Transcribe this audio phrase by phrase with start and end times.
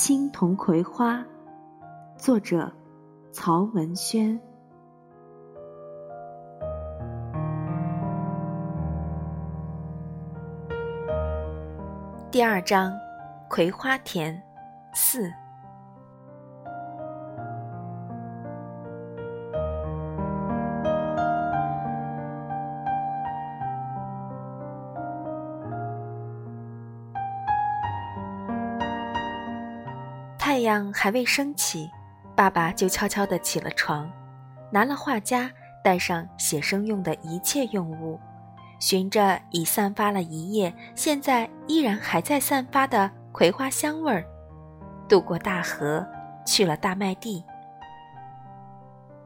[0.00, 1.24] 青铜葵花，
[2.16, 2.72] 作者
[3.32, 4.40] 曹文轩。
[12.30, 12.92] 第二章，
[13.50, 14.40] 葵花田
[14.94, 15.28] 四。
[30.92, 31.90] 还未升起，
[32.36, 34.10] 爸爸就悄悄地起了床，
[34.70, 35.50] 拿了画夹，
[35.82, 38.18] 带上写生用的一切用物，
[38.78, 44.24] 循着已散发了一夜，现在依然还在散发的葵花香味儿，
[45.08, 46.06] 渡过大河，
[46.46, 47.44] 去了大麦地。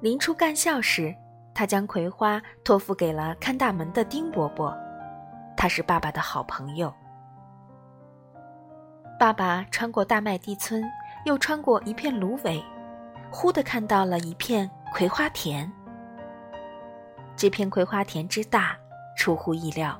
[0.00, 1.14] 临出干校时，
[1.54, 4.76] 他将葵花托付给了看大门的丁伯伯，
[5.56, 6.92] 他是爸爸的好朋友。
[9.18, 10.82] 爸爸穿过大麦地村。
[11.24, 12.62] 又穿过一片芦苇，
[13.30, 15.70] 忽地看到了一片葵花田。
[17.36, 18.76] 这片葵花田之大，
[19.16, 19.98] 出乎意料。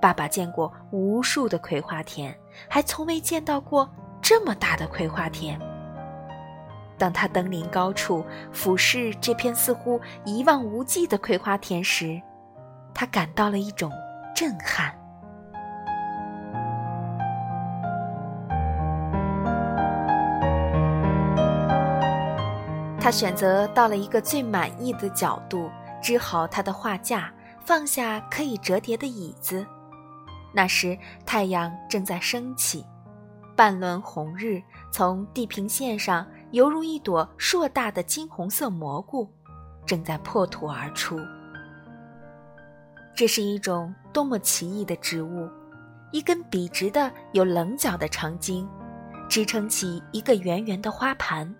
[0.00, 2.34] 爸爸见过无数的葵花田，
[2.68, 3.88] 还从未见到过
[4.22, 5.60] 这么大的葵花田。
[6.96, 12.20] 当他登临高处，俯视这片似乎一望无际的葵花田时，
[12.94, 13.92] 他感到了一种
[14.34, 14.94] 震撼。
[23.00, 25.70] 他选择到了一个最满意的角度，
[26.02, 27.32] 支好他的画架，
[27.64, 29.66] 放下可以折叠的椅子。
[30.52, 32.84] 那时太阳正在升起，
[33.56, 34.62] 半轮红日
[34.92, 39.26] 从地平线上犹如一朵硕大的金红色蘑菇，
[39.86, 41.18] 正在破土而出。
[43.14, 45.48] 这是一种多么奇异的植物！
[46.12, 48.68] 一根笔直的、有棱角的长茎，
[49.26, 51.54] 支撑起一个圆圆的花盘。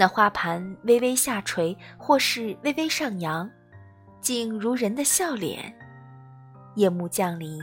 [0.00, 3.50] 那花盘微微下垂，或是微微上扬，
[4.20, 5.76] 竟如人的笑脸。
[6.76, 7.60] 夜幕降临，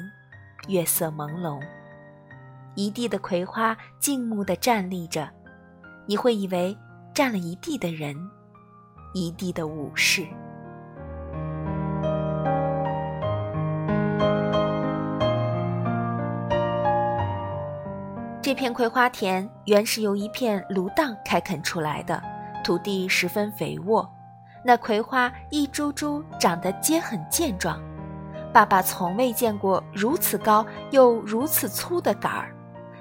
[0.68, 1.62] 月色朦胧，
[2.76, 5.30] 一地的葵花静穆地站立着，
[6.06, 6.78] 你会以为
[7.14, 8.14] 站了一地的人，
[9.14, 10.28] 一地的武士。
[18.46, 22.22] 这片葵花田原是由一片芦荡开垦出来的，
[22.64, 24.08] 土地十分肥沃，
[24.64, 27.82] 那葵花一株株长得皆很健壮。
[28.54, 32.56] 爸爸从未见过如此高又如此粗的杆儿，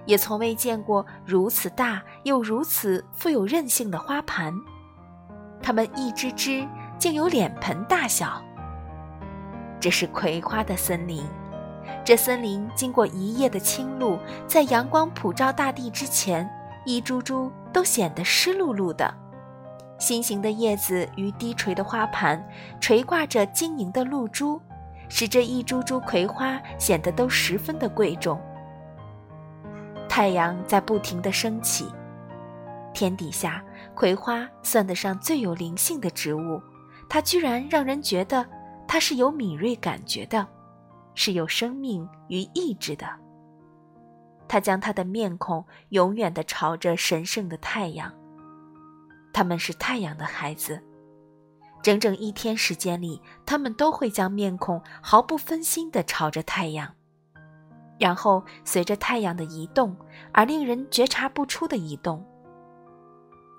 [0.06, 4.50] 也从未见过如此大又如此富有韧性的花盘，
[5.60, 6.66] 它们一只只
[6.96, 8.42] 竟有脸盆大小。
[9.78, 11.22] 这是葵花的森林。
[12.04, 16.48] 这森林经过一夜的清露，在阳光普照大地之前，
[16.84, 19.12] 一株株都显得湿漉漉的。
[19.98, 22.44] 心形的叶子与低垂的花盘，
[22.80, 24.60] 垂挂着晶莹的露珠，
[25.08, 28.38] 使这一株株葵花显得都十分的贵重。
[30.08, 31.86] 太阳在不停地升起，
[32.92, 33.64] 天底下
[33.94, 36.60] 葵花算得上最有灵性的植物，
[37.08, 38.44] 它居然让人觉得
[38.86, 40.46] 它是有敏锐感觉的。
[41.14, 43.06] 是有生命与意志的。
[44.46, 48.12] 他将他的面孔永远地朝着神圣的太阳。
[49.32, 50.80] 他们是太阳的孩子，
[51.82, 56.94] 整整一天时间里，他们都会将面孔毫不分心地朝着太阳，
[57.98, 59.96] 然后随着太阳的移动
[60.30, 62.24] 而令人觉察不出的移动，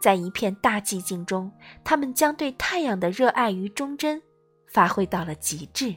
[0.01, 1.51] 在一片大寂静中，
[1.83, 4.21] 他们将对太阳的热爱与忠贞
[4.67, 5.95] 发挥到了极致。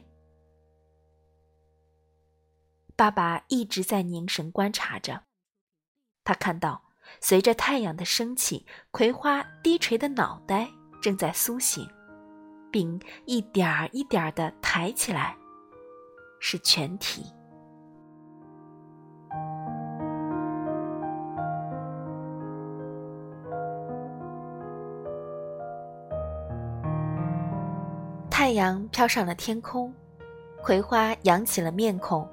[2.98, 5.22] 爸爸一直在凝神观察着，
[6.24, 6.82] 他看到，
[7.20, 10.68] 随着太阳的升起，葵花低垂的脑袋
[11.00, 11.88] 正在苏醒，
[12.72, 15.36] 并一点儿一点儿地抬起来，
[16.40, 17.32] 是全体。
[28.28, 29.94] 太阳飘上了天空，
[30.60, 32.28] 葵花扬起了面孔。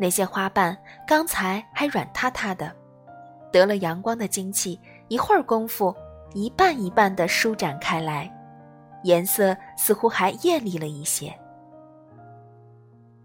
[0.00, 0.74] 那些花瓣
[1.06, 2.74] 刚才还软塌塌的，
[3.52, 5.94] 得了阳光的精气，一会儿功夫，
[6.32, 8.34] 一瓣一瓣地舒展开来，
[9.02, 11.30] 颜色似乎还艳丽了一些。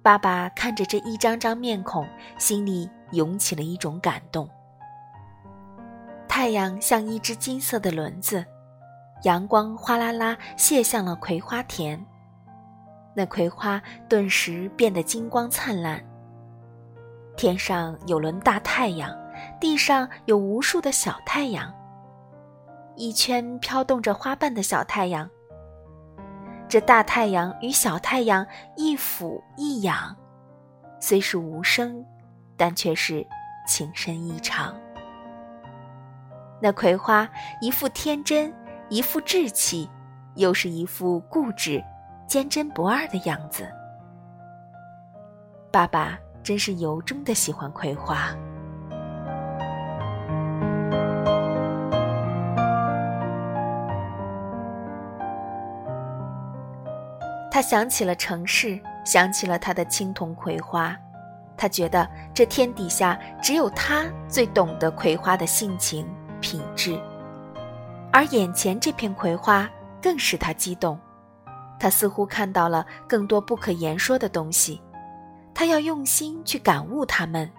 [0.03, 2.05] 爸爸看着这一张张面孔，
[2.37, 4.45] 心里涌起了一种感动。
[6.27, 8.45] 太阳像一只金色的轮子，
[9.23, 12.05] 阳光哗啦啦泻向了葵花田，
[13.15, 16.03] 那葵花顿时变得金光灿烂。
[17.37, 19.15] 天上有轮大太阳，
[19.59, 21.73] 地上有无数的小太阳，
[22.95, 25.29] 一圈飘动着花瓣的小太阳。
[26.67, 28.45] 这大太阳与小太阳
[28.75, 30.15] 一俯一仰，
[30.99, 32.03] 虽是无声，
[32.57, 33.25] 但却是
[33.67, 34.75] 情深意长。
[36.61, 37.29] 那葵花
[37.61, 38.51] 一副天真，
[38.89, 39.89] 一副稚气，
[40.35, 41.83] 又是一副固执、
[42.27, 43.67] 坚贞不二的样子。
[45.69, 48.29] 爸爸真是由衷的喜欢葵花。
[57.49, 60.95] 他想起了城市，想起了他的青铜葵花，
[61.57, 66.07] 他觉得这天底下只有他最懂得葵花的性情
[66.41, 67.01] 品质，
[68.11, 69.67] 而眼前这片葵花
[69.99, 70.99] 更使他激动，
[71.79, 74.79] 他似乎看到了更多不可言说的东西，
[75.55, 77.49] 他要用心去感悟它们。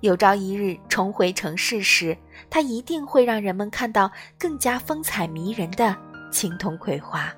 [0.00, 2.18] 有朝一日重回城市时，
[2.50, 5.96] 他一定会让人们看到更加风采迷人的
[6.32, 7.32] 青铜葵花。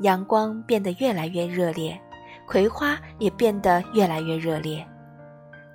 [0.00, 2.00] 阳光变得越来越热烈，
[2.46, 4.86] 葵花也变得越来越热烈。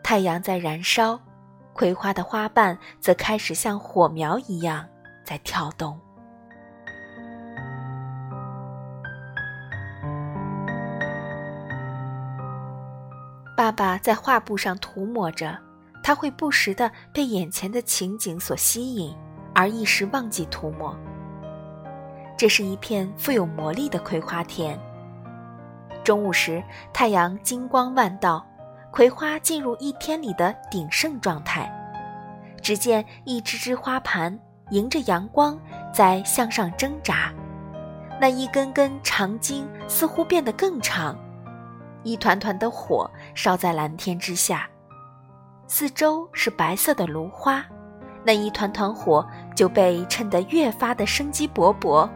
[0.01, 1.19] 太阳在燃烧，
[1.73, 4.87] 葵花的花瓣则开始像火苗一样
[5.25, 5.99] 在跳动。
[13.69, 15.55] 爸爸在画布上涂抹着，
[16.01, 19.15] 他会不时的被眼前的情景所吸引，
[19.53, 20.97] 而一时忘记涂抹。
[22.35, 24.75] 这是一片富有魔力的葵花田。
[26.03, 28.43] 中午时，太阳金光万道，
[28.89, 31.71] 葵花进入一天里的鼎盛状态。
[32.63, 34.35] 只见一只只花盘
[34.71, 35.55] 迎着阳光
[35.93, 37.31] 在向上挣扎，
[38.19, 41.15] 那一根根长茎似乎变得更长，
[42.03, 44.67] 一团团的火烧在蓝天之下，
[45.67, 47.63] 四周是白色的芦花，
[48.23, 49.25] 那一团团火
[49.55, 52.09] 就被衬得越发的生机勃勃。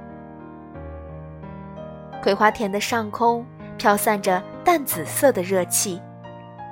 [2.22, 3.46] 葵花田的上空
[3.78, 6.02] 飘散着淡紫色的热气，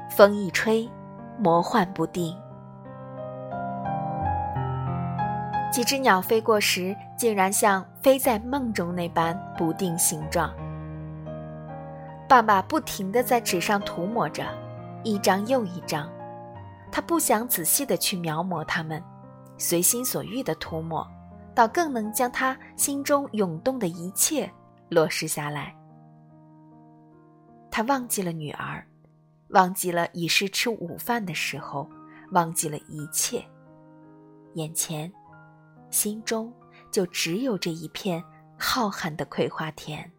[0.10, 0.90] 风一吹，
[1.38, 2.36] 魔幻不定。
[5.72, 10.54] 几只鸟飞过时，竟然像飞在梦中那般不定形状。
[12.32, 14.46] 爸爸不停地在纸上涂抹着，
[15.04, 16.10] 一张又一张。
[16.90, 19.04] 他不想仔细地去描摹它们，
[19.58, 21.06] 随心所欲地涂抹，
[21.54, 24.50] 倒更能将他心中涌动的一切。
[24.88, 25.76] 落实下来，
[27.70, 28.82] 他忘记了女儿，
[29.50, 31.86] 忘记了已是吃午饭的时候，
[32.32, 33.44] 忘记了一切，
[34.54, 35.12] 眼前、
[35.90, 36.54] 心中
[36.90, 38.24] 就只有这一片
[38.58, 40.10] 浩瀚的葵花田。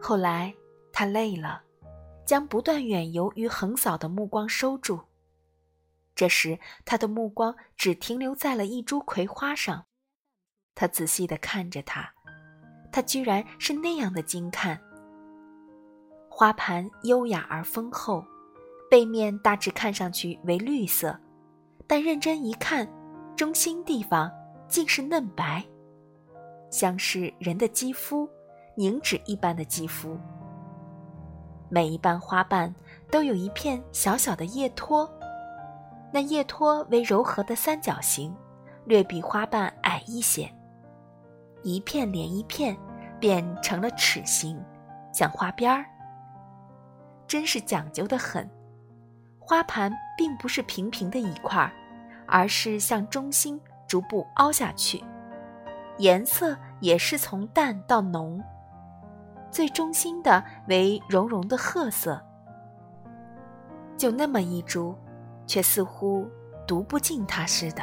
[0.00, 0.54] 后来，
[0.92, 1.62] 他累了。
[2.24, 5.00] 将不断远游与横扫的目光收住。
[6.14, 9.86] 这时，他的目光只停留在了一株葵花上。
[10.74, 12.06] 他仔细地看着它，
[12.92, 14.78] 它居然是那样的精看。
[16.28, 18.22] 花盘优雅而丰厚，
[18.90, 21.18] 背面大致看上去为绿色，
[21.86, 22.86] 但认真一看，
[23.38, 24.30] 中心地方
[24.68, 25.64] 竟是嫩白，
[26.70, 28.28] 像是人的肌肤，
[28.78, 30.16] 凝脂一般的肌肤。
[31.68, 32.72] 每一瓣花瓣
[33.10, 35.12] 都有一片小小的叶托，
[36.12, 38.32] 那叶托为柔和的三角形，
[38.84, 40.48] 略比花瓣矮一些。
[41.64, 42.76] 一片连一片，
[43.18, 44.56] 变成了齿形，
[45.12, 45.84] 像花边儿。
[47.26, 48.48] 真是讲究的很。
[49.40, 51.68] 花盘并不是平平的一块，
[52.28, 55.02] 而是向中心逐步凹下去，
[55.96, 58.40] 颜色也是从淡到浓。
[59.50, 62.22] 最中心的为融融的褐色，
[63.96, 64.94] 就那么一株，
[65.46, 66.28] 却似乎
[66.66, 67.82] 读不尽它似的。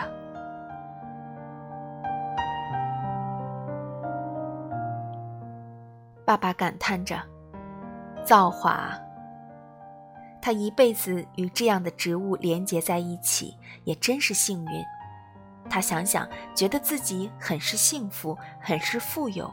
[6.24, 7.22] 爸爸感叹着
[8.26, 9.00] ：“造化啊！
[10.42, 14.84] 他一辈子与这样的植物连结在一起，也真是幸运。”
[15.70, 19.52] 他想想，觉得自己很是幸福，很是富有。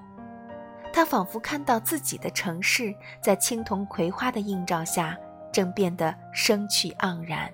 [0.93, 5.17] 他仿佛看到自己的城市在青铜葵花的映照下，
[5.51, 7.51] 正变得生趣盎然。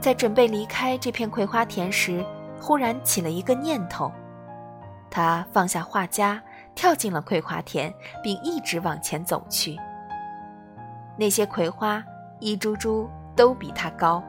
[0.00, 2.24] 在准备离开这片葵花田时，
[2.60, 4.10] 忽然起了一个念头。
[5.08, 6.42] 他放下画夹，
[6.74, 9.78] 跳进了葵花田，并一直往前走去。
[11.16, 12.02] 那些葵花
[12.40, 14.20] 一株株都比他高，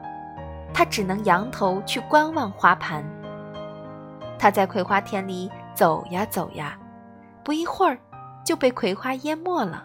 [0.72, 3.04] 他只能仰头去观望花盘。
[4.38, 6.78] 他在葵花田里走呀走呀，
[7.42, 7.98] 不一会儿
[8.44, 9.84] 就被葵花淹没了。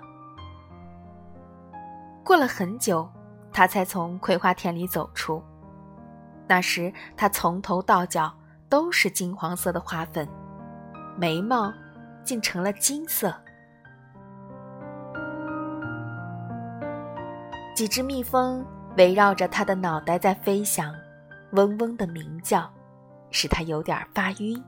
[2.23, 3.09] 过了很久，
[3.51, 5.43] 他才从葵花田里走出。
[6.47, 8.31] 那时他从头到脚
[8.69, 10.27] 都是金黄色的花粉，
[11.17, 11.73] 眉毛
[12.23, 13.33] 竟成了金色。
[17.75, 18.65] 几只蜜蜂
[18.97, 20.93] 围绕着他的脑袋在飞翔，
[21.53, 22.69] 嗡嗡的鸣叫，
[23.31, 24.61] 使他有点发晕。